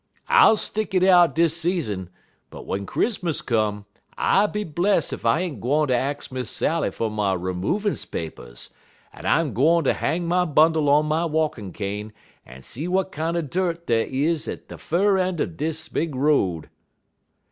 [0.29, 2.09] I'll stick it out dis season,
[2.49, 3.85] but w'en Chrismus come,
[4.17, 8.71] I be bless ef I ain't gwine ter ax Miss Sally fer my remoovance papers,
[9.13, 12.13] en I'm gwine ter hang my bundle on my walkin' cane,
[12.47, 16.67] en see w'at kinder dirt dey is at de fur een' er de big road."